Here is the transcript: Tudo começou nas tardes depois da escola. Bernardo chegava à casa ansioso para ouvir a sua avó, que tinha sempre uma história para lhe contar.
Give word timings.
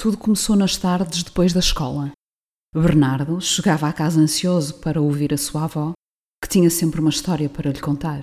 Tudo 0.00 0.16
começou 0.16 0.56
nas 0.56 0.78
tardes 0.78 1.22
depois 1.22 1.52
da 1.52 1.60
escola. 1.60 2.10
Bernardo 2.74 3.38
chegava 3.38 3.86
à 3.86 3.92
casa 3.92 4.18
ansioso 4.18 4.76
para 4.76 4.98
ouvir 4.98 5.34
a 5.34 5.36
sua 5.36 5.64
avó, 5.64 5.92
que 6.42 6.48
tinha 6.48 6.70
sempre 6.70 7.02
uma 7.02 7.10
história 7.10 7.50
para 7.50 7.70
lhe 7.70 7.80
contar. 7.82 8.18